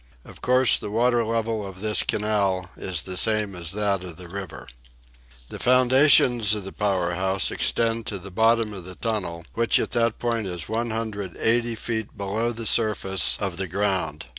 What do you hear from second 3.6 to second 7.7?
that of the river. The foundations of the power house